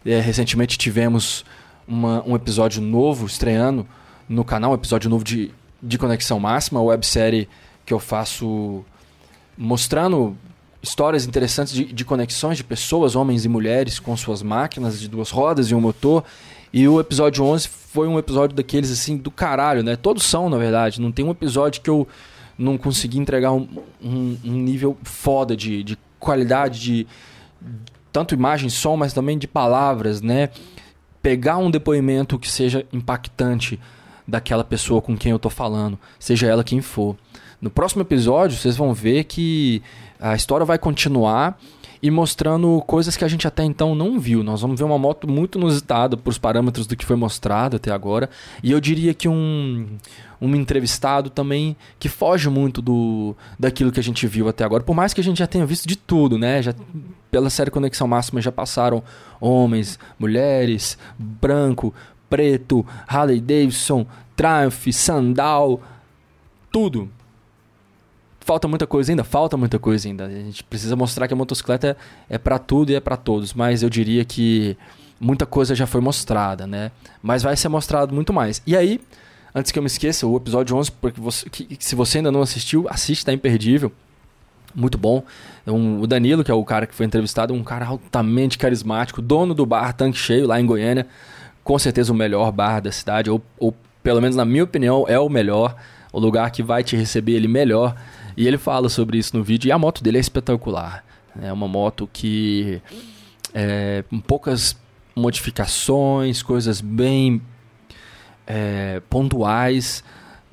É, 0.06 0.20
recentemente 0.20 0.78
tivemos 0.78 1.46
uma, 1.88 2.22
um 2.28 2.36
episódio 2.36 2.82
novo 2.82 3.26
estreando 3.26 3.88
no 4.28 4.44
canal, 4.44 4.72
um 4.72 4.76
episódio 4.76 5.10
novo 5.10 5.24
de 5.24 5.54
de 5.84 5.98
Conexão 5.98 6.40
Máxima, 6.40 6.82
websérie 6.82 7.50
que 7.86 7.94
eu 7.94 8.00
faço 8.00 8.86
mostrando 9.58 10.38
histórias 10.82 11.26
interessantes 11.26 11.74
de, 11.74 11.84
de, 11.86 12.06
conexões 12.06 12.58
de 12.58 12.64
pessoas, 12.64 13.16
homens 13.16 13.44
e 13.44 13.50
mulheres, 13.50 14.00
com 14.00 14.16
suas 14.16 14.42
máquinas 14.42 15.00
de 15.00 15.10
duas 15.10 15.30
rodas 15.30 15.70
e 15.70 15.76
um 15.76 15.82
motor. 15.82 16.24
E 16.72 16.88
o 16.88 17.00
episódio 17.00 17.44
11 17.44 17.68
foi 17.68 18.08
um 18.08 18.18
episódio 18.18 18.56
daqueles 18.56 18.90
assim 18.90 19.18
do 19.18 19.30
caralho, 19.30 19.84
né? 19.84 19.96
Todos 19.96 20.24
são, 20.24 20.50
na 20.50 20.58
verdade. 20.58 21.02
Não 21.02 21.12
tem 21.12 21.24
um 21.24 21.32
episódio 21.32 21.82
que 21.82 21.90
eu 21.90 22.08
não 22.58 22.78
consegui 22.78 23.20
entregar 23.20 23.52
um, 23.52 23.68
um, 24.04 24.38
um 24.44 24.54
nível 24.54 24.98
foda 25.04 25.56
de, 25.56 25.84
de 25.84 25.98
qualidade, 26.20 26.80
de 26.80 27.08
tanto 28.12 28.34
imagem, 28.36 28.70
som, 28.70 28.96
mas 28.96 29.14
também 29.14 29.38
de 29.38 29.48
palavras, 29.48 30.22
né? 30.22 30.50
Pegar 31.22 31.58
um 31.58 31.72
depoimento 31.72 32.38
que 32.38 32.50
seja 32.50 32.86
impactante 32.94 33.80
daquela 34.28 34.64
pessoa 34.64 35.02
com 35.02 35.18
quem 35.18 35.32
eu 35.32 35.40
tô 35.40 35.50
falando, 35.50 36.00
seja 36.20 36.48
ela 36.48 36.64
quem 36.64 36.82
for. 36.82 37.16
No 37.60 37.70
próximo 37.70 38.02
episódio, 38.02 38.58
vocês 38.58 38.76
vão 38.76 38.94
ver 38.94 39.24
que 39.24 39.82
a 40.20 40.36
história 40.36 40.66
vai 40.66 40.78
continuar 40.78 41.58
e 42.04 42.12
mostrando 42.12 42.84
coisas 42.86 43.16
que 43.16 43.24
a 43.24 43.30
gente 43.30 43.48
até 43.48 43.64
então 43.64 43.96
não 43.96 44.20
viu. 44.20 44.44
Nós 44.44 44.60
vamos 44.60 44.78
ver 44.78 44.84
uma 44.84 45.00
moto 45.00 45.26
muito 45.26 45.58
inusitada 45.58 46.18
por 46.18 46.32
os 46.32 46.38
parâmetros 46.38 46.86
do 46.86 46.98
que 46.98 47.06
foi 47.06 47.16
mostrado 47.16 47.78
até 47.78 47.92
agora. 47.92 48.30
E 48.62 48.74
eu 48.74 48.82
diria 48.82 49.14
que 49.14 49.30
um, 49.30 49.88
um 50.42 50.54
entrevistado 50.54 51.30
também 51.30 51.78
que 51.98 52.10
foge 52.10 52.50
muito 52.50 52.82
do 52.82 53.34
daquilo 53.58 53.90
que 53.90 54.02
a 54.02 54.04
gente 54.04 54.28
viu 54.28 54.50
até 54.50 54.66
agora. 54.66 54.84
Por 54.84 54.94
mais 54.94 55.14
que 55.14 55.22
a 55.22 55.24
gente 55.24 55.38
já 55.38 55.48
tenha 55.48 55.66
visto 55.66 55.88
de 55.88 55.96
tudo, 55.96 56.38
né? 56.38 56.62
Já, 56.62 56.76
pela 57.32 57.50
série 57.50 57.72
Conexão 57.72 58.06
Máxima 58.06 58.42
já 58.42 58.52
passaram 58.52 59.02
homens, 59.40 59.98
mulheres, 60.20 60.98
branco, 61.18 61.94
preto, 62.30 62.86
Harley 63.08 63.40
Davidson, 63.40 64.06
Triumph, 64.36 64.88
Sandal, 64.92 65.80
tudo. 66.70 67.10
Falta 68.46 68.68
muita 68.68 68.86
coisa 68.86 69.12
ainda? 69.12 69.24
Falta 69.24 69.56
muita 69.56 69.80
coisa 69.80 70.08
ainda. 70.08 70.26
A 70.26 70.30
gente 70.30 70.64
precisa 70.64 70.96
mostrar 70.96 71.28
que 71.28 71.34
a 71.34 71.38
motocicleta 71.38 71.98
é, 72.30 72.36
é 72.36 72.38
para 72.38 72.60
tudo 72.60 72.92
e 72.92 72.96
é 72.96 73.00
para 73.00 73.16
todos, 73.16 73.54
mas 73.54 73.84
eu 73.84 73.90
diria 73.90 74.26
que 74.26 74.78
muita 75.20 75.46
coisa 75.46 75.74
já 75.74 75.88
foi 75.88 76.02
mostrada, 76.02 76.68
né? 76.68 76.92
Mas 77.22 77.44
vai 77.44 77.56
ser 77.56 77.70
mostrado 77.70 78.14
muito 78.14 78.34
mais. 78.34 78.62
E 78.68 78.76
aí, 78.76 79.00
antes 79.56 79.72
que 79.72 79.80
eu 79.80 79.84
me 79.84 79.88
esqueça, 79.88 80.28
o 80.28 80.36
episódio 80.36 80.76
11, 80.76 80.92
porque 80.92 81.22
você, 81.22 81.50
que, 81.50 81.78
se 81.80 81.96
você 81.96 82.18
ainda 82.18 82.32
não 82.32 82.42
assistiu, 82.42 82.88
assiste, 82.90 83.26
tá 83.26 83.32
imperdível. 83.32 83.92
Muito 84.76 84.98
bom. 84.98 85.24
Um, 85.68 86.02
o 86.02 86.08
Danilo, 86.08 86.44
que 86.44 86.52
é 86.52 86.54
o 86.54 86.66
cara 86.66 86.88
que 86.88 86.96
foi 86.96 87.06
entrevistado, 87.06 87.54
um 87.54 87.64
cara 87.64 87.86
altamente 87.86 88.58
carismático, 88.58 89.22
dono 89.22 89.54
do 89.54 89.66
bar 89.66 89.94
Tanque 89.94 90.18
Cheio 90.18 90.48
lá 90.48 90.60
em 90.60 90.66
Goiânia 90.66 91.08
com 91.64 91.80
certeza 91.80 92.12
o 92.12 92.16
melhor 92.16 92.52
bar 92.52 92.82
da 92.82 92.92
cidade, 92.92 93.30
ou, 93.30 93.42
ou 93.58 93.74
pelo 94.04 94.22
menos 94.22 94.36
na 94.36 94.46
minha 94.46 94.64
opinião, 94.64 95.06
é 95.08 95.18
o 95.18 95.30
melhor, 95.30 95.76
o 96.12 96.20
lugar 96.20 96.52
que 96.52 96.62
vai 96.62 96.84
te 96.84 96.96
receber 96.96 97.34
ele 97.34 97.48
melhor. 97.48 97.96
E 98.36 98.48
ele 98.48 98.58
fala 98.58 98.90
sobre 98.90 99.18
isso 99.18 99.36
no 99.38 99.44
vídeo, 99.44 99.70
e 99.70 99.72
a 99.72 99.78
moto 99.78 100.04
dele 100.04 100.18
é 100.18 100.22
espetacular. 100.22 101.04
É 101.42 101.52
uma 101.52 101.68
moto 101.68 102.10
que, 102.12 102.82
é, 103.54 104.04
com 104.10 104.20
poucas 104.20 104.76
modificações, 105.16 106.42
coisas 106.42 106.82
bem 106.82 107.42
é, 108.46 109.02
pontuais, 109.10 110.04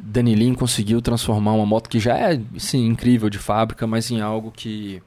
Danilin 0.02 0.54
conseguiu 0.54 1.02
transformar 1.02 1.52
uma 1.52 1.66
moto 1.66 1.88
que 1.88 2.00
já 2.00 2.16
é 2.16 2.40
sim, 2.58 2.86
incrível 2.86 3.28
de 3.28 3.38
fábrica, 3.38 3.86
mas 3.86 4.10
em 4.10 4.20
algo 4.20 4.50
que 4.50 5.02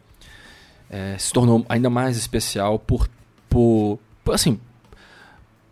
é, 0.90 1.18
se 1.18 1.34
tornou 1.34 1.66
ainda 1.68 1.90
mais 1.90 2.18
especial 2.18 2.78
por, 2.78 3.10
por 3.50 4.00
assim, 4.28 4.60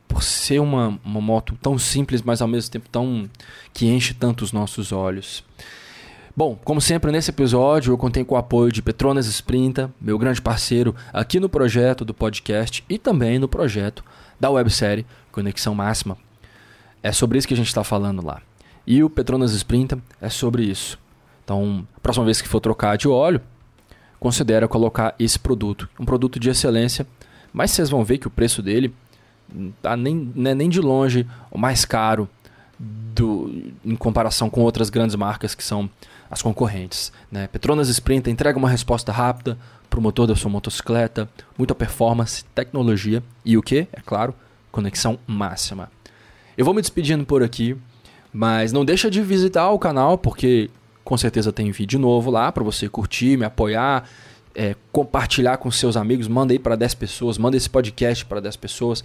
por 0.08 0.24
ser 0.24 0.60
uma, 0.60 1.00
uma 1.06 1.22
moto 1.22 1.58
tão 1.62 1.78
simples, 1.78 2.22
mas 2.22 2.42
ao 2.42 2.48
mesmo 2.48 2.72
tempo 2.72 2.90
tão 2.90 3.30
que 3.74 3.88
enche 3.88 4.14
tanto 4.14 4.44
os 4.44 4.52
nossos 4.52 4.92
olhos. 4.92 5.44
Bom, 6.34 6.58
como 6.64 6.80
sempre 6.80 7.12
nesse 7.12 7.30
episódio 7.30 7.92
eu 7.92 7.98
contei 7.98 8.24
com 8.24 8.36
o 8.36 8.38
apoio 8.38 8.72
de 8.72 8.82
Petronas 8.82 9.26
Sprinta, 9.26 9.94
meu 10.00 10.18
grande 10.18 10.42
parceiro 10.42 10.96
aqui 11.12 11.42
no 11.42 11.50
projeto 11.50 12.06
do 12.06 12.14
podcast 12.14 12.86
e 12.90 12.98
também 12.98 13.38
no 13.38 13.50
projeto 13.50 14.02
da 14.40 14.50
websérie 14.50 15.06
Conexão 15.30 15.76
Máxima. 15.76 16.18
É 17.04 17.12
sobre 17.12 17.38
isso 17.38 17.46
que 17.46 17.54
a 17.54 17.58
gente 17.58 17.68
está 17.68 17.84
falando 17.84 18.26
lá. 18.26 18.42
E 18.88 19.04
o 19.04 19.10
Petronas 19.10 19.52
Sprinta 19.52 20.00
é 20.22 20.30
sobre 20.30 20.64
isso. 20.64 20.98
Então, 21.44 21.86
próxima 22.02 22.24
vez 22.24 22.42
que 22.42 22.48
for 22.48 22.62
trocar 22.62 22.98
de 22.98 23.10
óleo, 23.10 23.42
considera 24.18 24.70
colocar 24.70 25.14
esse 25.20 25.38
produto. 25.38 25.90
Um 26.00 26.06
produto 26.06 26.40
de 26.40 26.50
excelência, 26.50 27.06
mas 27.52 27.72
vocês 27.72 27.90
vão 27.90 28.06
ver 28.06 28.20
que 28.20 28.28
o 28.28 28.32
preço 28.32 28.62
dele 28.62 28.94
tá 29.82 29.98
nem, 29.98 30.32
não 30.34 30.52
é 30.52 30.56
nem 30.56 30.70
de 30.70 30.80
longe 30.80 31.28
o 31.52 31.58
mais 31.58 31.84
caro 31.84 32.30
do, 33.14 33.72
em 33.84 33.96
comparação 33.96 34.50
com 34.50 34.62
outras 34.62 34.90
grandes 34.90 35.16
marcas 35.16 35.54
que 35.54 35.64
são 35.64 35.90
as 36.30 36.42
concorrentes. 36.42 37.12
Né? 37.32 37.48
Petronas 37.48 37.90
Sprint 37.90 38.30
entrega 38.30 38.58
uma 38.58 38.70
resposta 38.70 39.12
rápida 39.12 39.58
para 39.90 40.00
o 40.00 40.02
motor 40.02 40.26
da 40.26 40.36
sua 40.36 40.50
motocicleta, 40.50 41.30
muita 41.58 41.76
performance, 41.76 42.46
tecnologia 42.56 43.22
e 43.44 43.58
o 43.58 43.62
que? 43.62 43.88
É 43.92 44.00
claro, 44.06 44.34
conexão 44.72 45.20
máxima. 45.28 45.92
Eu 46.58 46.64
vou 46.64 46.74
me 46.74 46.82
despedindo 46.82 47.26
por 47.26 47.44
aqui, 47.44 47.76
mas 48.32 48.72
não 48.72 48.86
deixa 48.86 49.12
de 49.12 49.22
visitar 49.22 49.70
o 49.72 49.80
canal 49.80 50.18
porque 50.18 50.70
com 51.04 51.18
certeza 51.18 51.52
tem 51.52 51.72
vídeo 51.72 52.00
novo 52.00 52.32
lá 52.32 52.52
para 52.52 52.64
você 52.64 52.88
curtir, 52.88 53.38
me 53.38 53.44
apoiar, 53.44 54.08
é, 54.56 54.76
compartilhar 54.92 55.58
com 55.58 55.70
seus 55.70 55.98
amigos, 55.98 56.28
manda 56.28 56.54
aí 56.54 56.60
para 56.60 56.76
10 56.76 56.94
pessoas, 56.96 57.38
manda 57.38 57.58
esse 57.58 57.70
podcast 57.70 58.26
para 58.26 58.40
10 58.40 58.56
pessoas. 58.56 59.04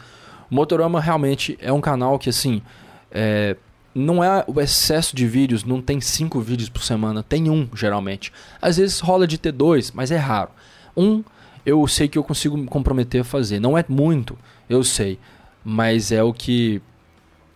O 0.49 0.55
Motorama 0.55 1.01
realmente 1.01 1.59
é 1.61 1.73
um 1.73 1.81
canal 1.81 2.19
que 2.19 2.29
assim, 2.29 2.63
é, 3.11 3.57
não 3.97 4.23
é 4.23 4.45
o 4.47 4.61
excesso 4.61 5.17
de 5.17 5.27
vídeos, 5.27 5.65
não 5.65 5.81
tem 5.81 6.03
cinco 6.03 6.39
vídeos 6.39 6.69
por 6.69 6.83
semana, 6.83 7.23
tem 7.23 7.49
um 7.49 7.67
geralmente. 7.75 8.31
Às 8.61 8.77
vezes 8.77 9.01
rola 9.01 9.27
de 9.27 9.39
ter 9.39 9.53
dois, 9.53 9.91
mas 9.91 10.11
é 10.11 10.19
raro. 10.19 10.51
Um, 10.95 11.25
eu 11.65 11.87
sei 11.89 12.07
que 12.07 12.19
eu 12.19 12.23
consigo 12.23 12.59
me 12.59 12.67
comprometer 12.67 13.23
a 13.23 13.25
fazer. 13.25 13.59
Não 13.59 13.77
é 13.77 13.83
muito, 13.89 14.37
eu 14.69 14.85
sei, 14.85 15.19
mas 15.65 16.13
é 16.13 16.23
o 16.23 16.35
que 16.35 16.83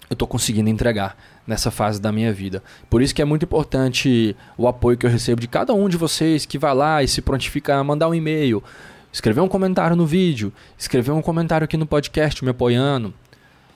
eu 0.09 0.15
estou 0.15 0.27
conseguindo 0.27 0.71
entregar 0.71 1.15
nessa 1.47 1.71
fase 1.71 2.01
da 2.01 2.11
minha 2.11 2.33
vida. 2.33 2.63
Por 2.89 3.03
isso 3.03 3.15
que 3.15 3.21
é 3.21 3.25
muito 3.27 3.45
importante 3.45 4.35
o 4.57 4.67
apoio 4.67 4.97
que 4.97 5.05
eu 5.05 5.11
recebo 5.11 5.43
de 5.43 5.47
cada 5.47 5.75
um 5.75 5.91
de 5.91 5.99
vocês 5.99 6.47
que 6.47 6.59
vai 6.59 6.75
lá 6.75 7.03
e 7.03 7.09
se 7.09 7.21
prontifica 7.21 7.85
mandar 7.85 8.09
um 8.09 8.15
e-mail, 8.15 8.65
escrever 9.13 9.43
um 9.43 9.49
comentário 9.49 9.95
no 9.95 10.07
vídeo, 10.07 10.51
escrever 10.79 11.13
um 11.13 11.21
comentário 11.21 11.67
aqui 11.67 11.77
no 11.77 11.87
podcast 11.87 12.43
me 12.43 12.51
apoiando, 12.51 13.13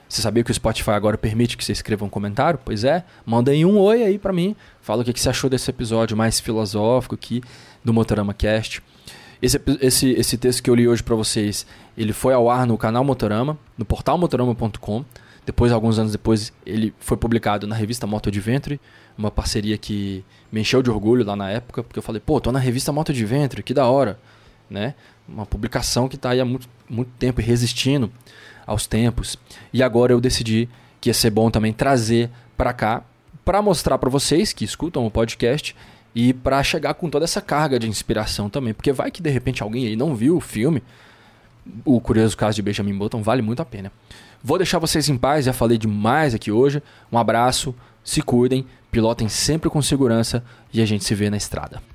você 0.07 0.21
sabia 0.21 0.43
que 0.43 0.51
o 0.51 0.53
Spotify 0.53 0.91
agora 0.91 1.17
permite 1.17 1.57
que 1.57 1.65
você 1.65 1.71
escreva 1.71 2.05
um 2.05 2.09
comentário? 2.09 2.59
Pois 2.63 2.83
é, 2.83 3.03
manda 3.25 3.51
aí 3.51 3.65
um 3.65 3.77
oi 3.79 4.03
aí 4.03 4.19
para 4.19 4.31
mim. 4.31 4.55
Fala 4.81 5.01
o 5.01 5.05
que 5.05 5.19
você 5.19 5.29
achou 5.29 5.49
desse 5.49 5.69
episódio 5.69 6.15
mais 6.15 6.39
filosófico 6.39 7.15
aqui 7.15 7.41
do 7.83 7.93
Motorama 7.93 8.33
Cast. 8.33 8.81
Esse, 9.41 9.59
esse, 9.81 10.11
esse 10.11 10.37
texto 10.37 10.63
que 10.63 10.69
eu 10.69 10.75
li 10.75 10.87
hoje 10.87 11.03
para 11.03 11.15
vocês, 11.15 11.65
ele 11.97 12.13
foi 12.13 12.33
ao 12.33 12.49
ar 12.49 12.65
no 12.65 12.77
canal 12.77 13.03
Motorama, 13.03 13.57
no 13.77 13.83
portal 13.83 14.17
motorama.com. 14.17 15.03
Depois, 15.45 15.71
alguns 15.71 15.99
anos 15.99 16.11
depois, 16.11 16.51
ele 16.65 16.93
foi 16.99 17.17
publicado 17.17 17.67
na 17.67 17.75
revista 17.75 18.07
Moto 18.07 18.29
Adventure, 18.29 18.79
uma 19.15 19.29
parceria 19.29 19.77
que 19.77 20.23
me 20.51 20.61
encheu 20.61 20.81
de 20.81 20.89
orgulho 20.89 21.23
lá 21.23 21.35
na 21.35 21.49
época, 21.51 21.83
porque 21.83 21.99
eu 21.99 22.03
falei, 22.03 22.19
pô, 22.19 22.41
tô 22.41 22.51
na 22.51 22.57
revista 22.57 22.91
Moto 22.91 23.11
Adventure, 23.11 23.61
que 23.61 23.73
da 23.73 23.85
hora, 23.85 24.17
né? 24.69 24.95
Uma 25.27 25.45
publicação 25.45 26.07
que 26.07 26.15
está 26.15 26.31
aí 26.31 26.39
há 26.39 26.45
muito, 26.45 26.67
muito 26.89 27.11
tempo 27.19 27.41
resistindo 27.41 28.11
aos 28.65 28.87
tempos. 28.87 29.37
E 29.71 29.83
agora 29.83 30.13
eu 30.13 30.21
decidi 30.21 30.69
que 30.99 31.09
ia 31.09 31.13
ser 31.13 31.29
bom 31.29 31.51
também 31.51 31.73
trazer 31.73 32.29
para 32.57 32.73
cá 32.73 33.03
para 33.45 33.61
mostrar 33.61 33.97
para 33.99 34.09
vocês 34.09 34.51
que 34.51 34.65
escutam 34.65 35.05
o 35.05 35.11
podcast 35.11 35.75
e 36.15 36.33
para 36.33 36.63
chegar 36.63 36.95
com 36.95 37.09
toda 37.09 37.25
essa 37.25 37.41
carga 37.41 37.77
de 37.77 37.87
inspiração 37.87 38.49
também, 38.49 38.73
porque 38.73 38.91
vai 38.91 39.11
que 39.11 39.21
de 39.21 39.29
repente 39.29 39.61
alguém 39.61 39.85
aí 39.85 39.95
não 39.95 40.15
viu 40.15 40.37
o 40.37 40.41
filme. 40.41 40.81
O 41.83 41.99
curioso 41.99 42.35
caso 42.35 42.55
de 42.55 42.61
Benjamin 42.61 42.97
Button 42.97 43.21
vale 43.21 43.41
muito 43.41 43.61
a 43.61 43.65
pena. 43.65 43.91
Vou 44.43 44.57
deixar 44.57 44.79
vocês 44.79 45.09
em 45.09 45.17
paz, 45.17 45.45
já 45.45 45.53
falei 45.53 45.77
demais 45.77 46.33
aqui 46.33 46.51
hoje. 46.51 46.81
Um 47.11 47.17
abraço, 47.17 47.75
se 48.03 48.21
cuidem, 48.21 48.65
pilotem 48.91 49.27
sempre 49.27 49.69
com 49.69 49.81
segurança 49.81 50.43
e 50.73 50.81
a 50.81 50.85
gente 50.85 51.03
se 51.03 51.13
vê 51.13 51.29
na 51.29 51.37
estrada. 51.37 51.94